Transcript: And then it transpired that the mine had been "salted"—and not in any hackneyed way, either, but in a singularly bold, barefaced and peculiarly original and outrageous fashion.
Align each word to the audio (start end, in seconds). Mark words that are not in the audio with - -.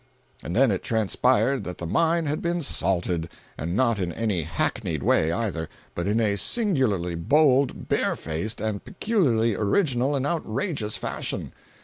And 0.43 0.55
then 0.55 0.71
it 0.71 0.81
transpired 0.81 1.63
that 1.63 1.77
the 1.77 1.85
mine 1.85 2.25
had 2.25 2.41
been 2.41 2.61
"salted"—and 2.63 3.75
not 3.75 3.99
in 3.99 4.11
any 4.11 4.41
hackneyed 4.41 5.03
way, 5.03 5.31
either, 5.31 5.69
but 5.93 6.07
in 6.07 6.19
a 6.19 6.37
singularly 6.37 7.13
bold, 7.13 7.87
barefaced 7.87 8.59
and 8.61 8.83
peculiarly 8.83 9.53
original 9.53 10.15
and 10.15 10.25
outrageous 10.25 10.97
fashion. 10.97 11.53